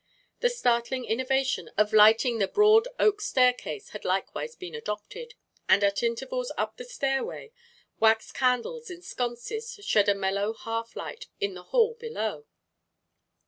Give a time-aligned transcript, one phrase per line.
[0.39, 5.35] The startling innovation of lighting the broad oak staircase had likewise been adopted,
[5.69, 7.51] and at intervals up the stairway
[7.99, 12.47] wax candles in sconces shed a mellow half light in the hall below.